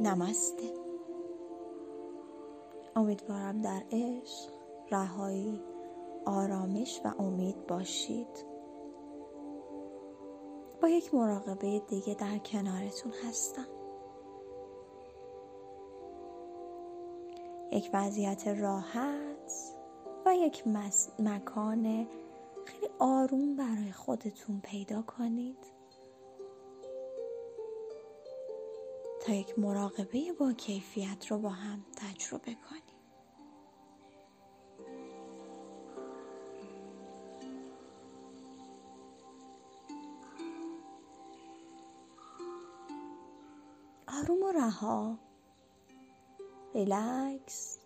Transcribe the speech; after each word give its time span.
نمسته. 0.00 0.74
امیدوارم 2.96 3.60
در 3.60 3.82
عشق 3.92 4.50
رهایی 4.90 5.62
آرامش 6.26 7.00
و 7.04 7.22
امید 7.22 7.66
باشید. 7.66 8.46
با 10.82 10.88
یک 10.88 11.14
مراقبه 11.14 11.78
دیگه 11.78 12.14
در 12.14 12.38
کنارتون 12.38 13.12
هستم. 13.24 13.66
یک 17.72 17.90
وضعیت 17.94 18.48
راحت 18.48 19.74
و 20.26 20.34
یک 20.34 20.64
مکان 21.18 22.06
خیلی 22.64 22.92
آروم 22.98 23.56
برای 23.56 23.92
خودتون 23.92 24.60
پیدا 24.62 25.02
کنید. 25.02 25.79
یک 29.34 29.58
مراقبه 29.58 30.32
با 30.32 30.52
کیفیت 30.52 31.26
رو 31.26 31.38
با 31.38 31.48
هم 31.48 31.84
تجربه 31.96 32.54
کنیم. 32.54 32.82
آروم 44.08 44.42
و 44.42 44.52
رها. 44.52 45.18
ریلکس 46.74 47.78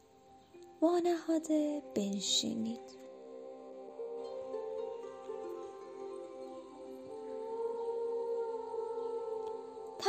وانهاده 0.83 1.83
بنشینید. 1.95 3.04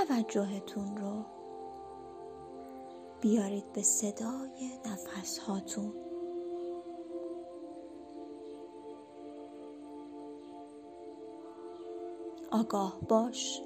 توجهتون 0.08 0.98
رو 0.98 1.26
بیارید 3.22 3.74
به 3.74 3.82
صدای 3.82 4.80
نفس 4.86 5.38
هاتون 5.38 5.94
آگاه 12.52 13.00
باش. 13.10 13.62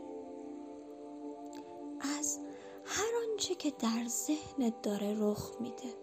از 2.19 2.39
هر 2.85 3.11
آنچه 3.29 3.55
که 3.55 3.71
در 3.79 4.07
ذهنت 4.07 4.81
داره 4.81 5.15
رخ 5.17 5.61
میده. 5.61 5.93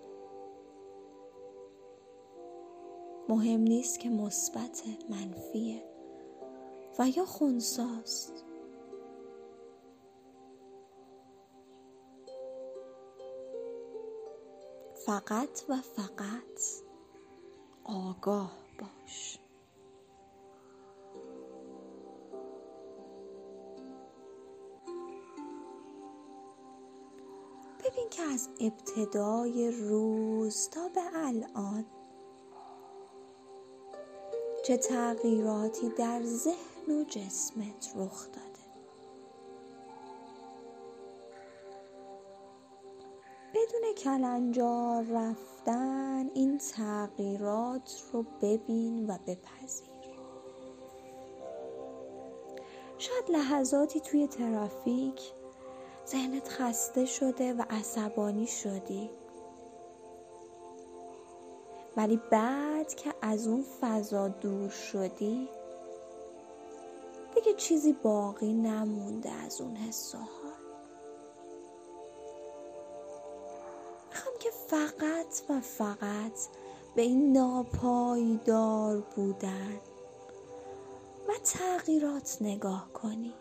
مهم 3.28 3.60
نیست 3.60 4.00
که 4.00 4.10
مثبت 4.10 4.82
منفیه 5.10 5.84
و 6.98 7.08
یا 7.08 7.24
خونساست. 7.24 8.44
فقط 15.06 15.62
و 15.68 15.76
فقط 15.76 16.60
آگاه 17.84 18.52
باش. 18.78 19.38
ببین 27.84 28.08
که 28.10 28.22
از 28.22 28.48
ابتدای 28.60 29.70
روز 29.70 30.68
تا 30.68 30.88
به 30.88 31.00
الان 31.14 31.84
چه 34.66 34.76
تغییراتی 34.76 35.88
در 35.88 36.22
ذهن 36.22 37.00
و 37.00 37.04
جسمت 37.04 37.92
رخ 37.96 38.26
داده. 38.26 38.55
بدون 43.66 43.94
کلنجار 43.94 45.04
رفتن 45.04 46.30
این 46.34 46.58
تغییرات 46.58 48.02
رو 48.12 48.24
ببین 48.42 49.06
و 49.06 49.18
بپذیر. 49.26 49.88
شاید 52.98 53.30
لحظاتی 53.30 54.00
توی 54.00 54.26
ترافیک 54.26 55.32
ذهنت 56.06 56.48
خسته 56.48 57.04
شده 57.04 57.54
و 57.54 57.62
عصبانی 57.70 58.46
شدی. 58.46 59.10
ولی 61.96 62.20
بعد 62.30 62.94
که 62.94 63.14
از 63.22 63.46
اون 63.46 63.64
فضا 63.80 64.28
دور 64.28 64.68
شدی 64.70 65.48
دیگه 67.34 67.52
چیزی 67.54 67.92
باقی 67.92 68.52
نمونده 68.52 69.30
از 69.30 69.60
اون 69.60 69.76
حس 69.76 70.14
فقط 74.66 75.42
و 75.50 75.60
فقط 75.60 76.32
به 76.96 77.02
این 77.02 77.32
ناپایدار 77.32 79.00
بودن 79.16 79.80
و 81.28 81.32
تغییرات 81.44 82.38
نگاه 82.40 82.88
کنی. 82.92 83.34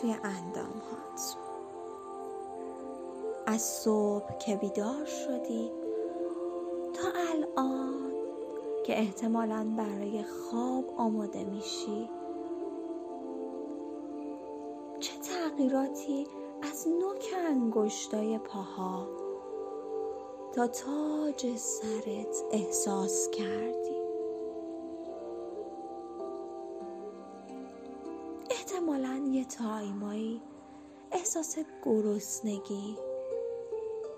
توی 0.00 0.10
اندام 0.10 0.82
هات. 0.90 1.36
از 3.46 3.62
صبح 3.62 4.38
که 4.38 4.56
بیدار 4.56 5.04
شدی 5.04 5.70
تا 6.94 7.08
الان 7.32 8.12
که 8.86 8.98
احتمالا 8.98 9.66
برای 9.76 10.24
خواب 10.24 10.84
آماده 10.96 11.44
میشی. 11.44 12.10
چه 15.00 15.12
تغییراتی 15.18 16.26
از 16.62 16.88
نوک 16.88 17.34
انگشتای 17.48 18.38
پاها 18.38 19.06
تا 20.52 20.66
تاج 20.66 21.56
سرت 21.56 22.44
احساس 22.52 23.30
کردی. 23.30 23.97
احتمالا 28.68 29.30
یه 29.32 29.44
تایمایی 29.44 30.42
احساس 31.12 31.58
گرسنگی 31.84 32.96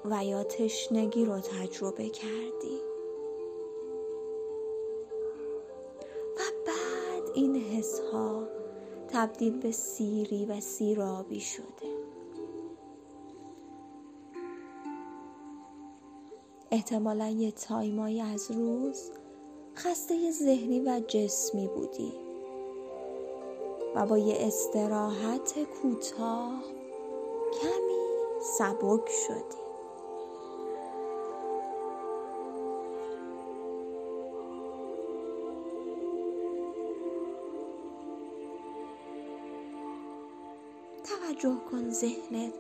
و 0.05 0.25
یا 0.25 0.44
تشنگی 0.44 1.25
رو 1.25 1.41
تجربه 1.41 2.09
کردی. 2.09 2.78
و 6.37 6.41
بعد 6.66 7.22
این 7.34 7.56
حس 7.56 8.00
ها 8.12 8.49
تبدیل 9.09 9.59
به 9.59 9.72
سیری 9.72 10.47
و 10.47 10.60
سیرابی 10.60 11.41
شده. 11.41 11.91
احتمالا 16.71 17.28
یه 17.28 17.50
تایمایی 17.50 18.21
از 18.21 18.50
روز 18.50 19.10
خسته 19.77 20.31
ذهنی 20.31 20.81
و 20.81 21.00
جسمی 21.09 21.69
بودی. 21.69 22.30
و 23.95 24.07
با 24.07 24.19
یه 24.19 24.37
استراحت 24.41 25.65
کوتاه 25.65 26.63
کمی 27.63 28.41
سبک 28.41 29.09
شدی. 29.09 29.60
توجه 41.04 41.57
کن 41.71 41.91
ذهنت 41.91 42.53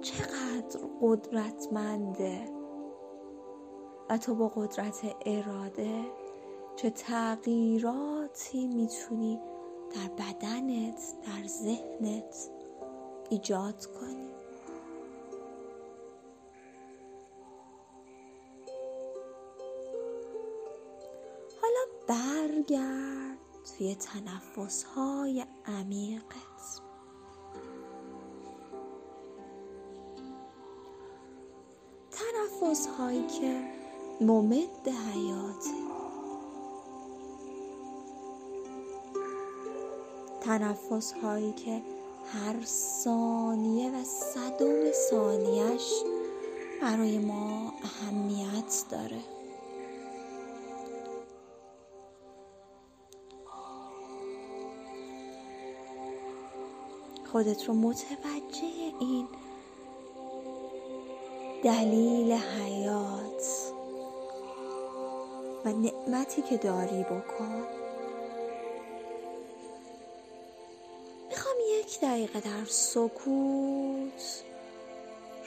چقدر 0.00 0.80
قدرتمنده. 1.02 2.60
و 4.10 4.18
تو 4.18 4.34
با 4.34 4.48
قدرت 4.48 5.16
اراده 5.26 6.04
چه 6.76 6.90
تغییراتی 6.90 8.66
می‌تونی 8.66 9.40
در 9.94 10.08
بدنت 10.08 11.00
در 11.26 11.46
ذهنت 11.46 12.50
ایجاد 13.30 13.86
کنی. 13.86 14.30
حالا 21.62 21.80
برگرد 22.08 23.38
توی 23.78 23.94
تنفس 23.94 24.82
های 24.82 25.44
عمیقت 25.66 26.80
تنفس 32.10 32.86
هایی 32.86 33.26
که 33.26 33.64
ممد 34.20 34.88
حیاته. 34.88 35.89
تنفس 40.40 41.12
هایی 41.12 41.52
که 41.52 41.82
هر 42.32 42.64
ثانیه 42.64 43.90
و 43.90 44.04
صدم 44.04 44.92
ثانیهش 45.10 45.92
برای 46.82 47.18
ما 47.18 47.72
اهمیت 47.84 48.84
داره. 48.90 49.20
خودت 57.32 57.68
رو 57.68 57.74
متوجه 57.74 58.92
این 59.00 59.28
دلیل 61.64 62.32
حیات 62.32 63.72
و 65.64 65.72
نعمتی 65.72 66.42
که 66.42 66.56
داری 66.56 67.02
بکن. 67.02 67.62
یک 72.00 72.06
دقیقه 72.06 72.40
در 72.40 72.64
سکوت 72.64 74.44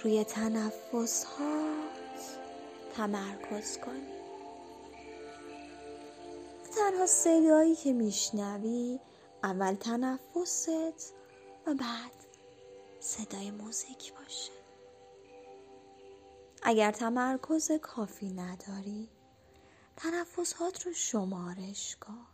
روی 0.04 0.24
تنفس 0.24 1.24
هات 1.24 2.38
تمرکز 2.96 3.78
کنی. 3.78 4.14
تنها 6.76 7.06
صدایی 7.06 7.76
که 7.76 7.94
میشنوی 7.94 9.00
اول 9.44 9.76
تنفست 9.76 10.70
و 11.68 11.74
بعد 11.74 12.12
صدای 13.00 13.52
موزیک 13.52 14.14
باشه. 14.14 14.52
اگر 16.64 16.92
تمرکز 16.92 17.72
کافی 17.72 18.30
نداری 18.30 19.10
تنفسات 19.96 20.86
رو 20.86 20.94
شمارش 20.94 21.96
کن. 21.96 22.33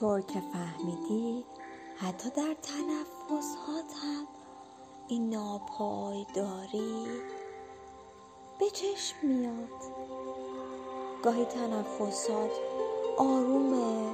همونطور 0.00 0.20
که 0.20 0.40
فهمیدی 0.40 1.44
حتی 1.96 2.30
در 2.30 2.54
تنفسات 2.62 3.94
هم 4.02 4.26
این 5.08 5.30
ناپایداری 5.30 7.06
به 8.60 8.70
چشم 8.70 9.16
میاد. 9.22 9.68
گاهی 11.22 11.44
تنفسات 11.44 12.50
آرومه. 13.16 14.12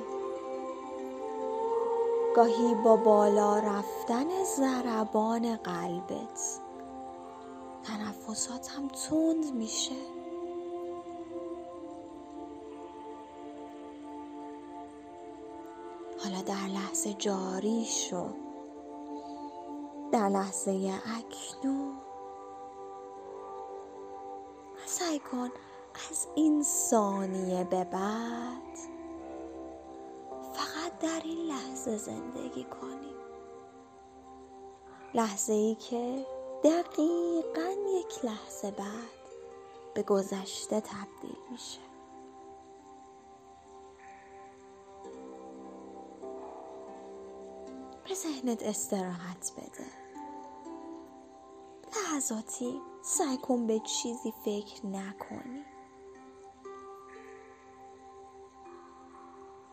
گاهی 2.37 2.75
با 2.75 2.97
بالا 2.97 3.59
رفتن 3.59 4.45
ضربان 4.45 5.57
قلبت 5.57 6.61
تنفسات 7.85 8.69
هم 8.69 8.89
تند 8.89 9.55
میشه. 9.55 10.16
حالا 16.25 16.43
در 16.43 16.67
لحظه 16.75 17.15
جاری 17.15 17.85
شو. 17.85 18.27
در 20.13 20.29
لحظه 20.29 21.01
اکنون. 21.19 21.97
سعی 24.87 25.19
کن 25.19 25.51
از 26.11 26.27
این 26.35 26.63
ثانیه 26.63 27.65
به 27.65 27.85
بعد 27.85 28.77
فقط 30.53 30.99
در 31.01 31.21
این 31.25 31.39
لحظه 31.39 31.97
زندگی 31.97 32.65
کنی. 32.65 33.15
لحظه 35.15 35.53
ای 35.53 35.75
که 35.75 36.27
دقیقا 36.65 37.71
یک 37.89 38.25
لحظه 38.25 38.71
بعد 38.71 39.17
به 39.95 40.03
گذشته 40.03 40.81
تبدیل 40.81 41.37
میشه. 41.51 41.86
ذهنت 48.23 48.63
استراحت 48.63 49.53
بده. 49.57 49.87
لحظاتی 51.97 52.81
سعی 53.03 53.37
کن 53.37 53.67
به 53.67 53.79
چیزی 53.79 54.33
فکر 54.45 54.87
نکنی. 54.87 55.65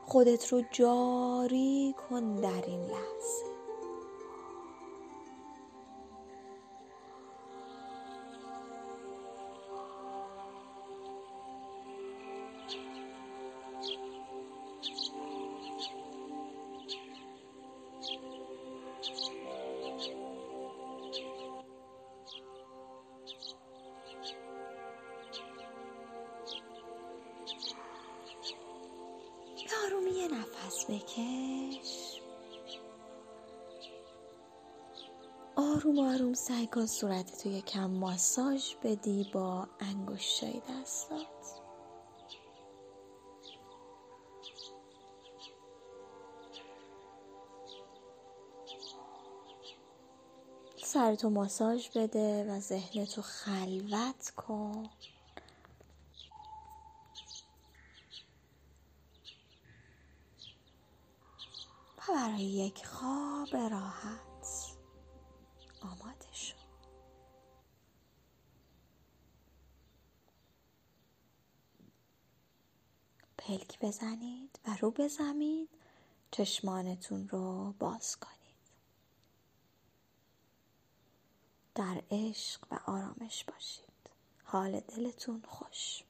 خودت 0.05 0.53
رو 0.53 0.63
جاری 0.71 1.95
کن 2.09 2.35
در 2.35 2.65
این 2.67 2.81
لحظه. 2.81 3.52
بکش 31.17 32.21
آروم 35.55 35.99
آروم 35.99 36.33
سعی 36.33 36.67
کن 36.67 36.85
صورت 36.85 37.43
تو 37.43 37.49
یکم 37.49 37.85
ماساژ 37.89 38.75
بدی 38.83 39.29
با 39.33 39.67
انگشتای 39.79 40.61
دستات. 40.69 41.27
سرتو 50.83 51.29
ماساژ 51.29 51.89
بده 51.95 52.45
و 52.51 52.59
ذهنتو 52.59 53.21
خلوت 53.21 54.29
کن 54.29 54.89
و 62.09 62.12
برای 62.23 62.43
یک 62.43 62.85
خواب 62.85 63.55
راحت. 63.55 64.75
آماده 65.81 66.27
شو. 66.31 66.55
پلک 73.37 73.79
بزنید 73.79 74.59
و 74.67 74.77
رو 74.81 74.91
بزنید 74.91 75.69
چشمانتون 76.31 77.29
رو 77.29 77.73
باز 77.79 78.17
کنید. 78.17 78.33
در 81.75 82.03
عشق 82.11 82.67
و 82.71 82.79
آرامش 82.85 83.43
باشید. 83.43 84.09
حال 84.43 84.79
دلتون 84.79 85.43
خوش. 85.47 86.03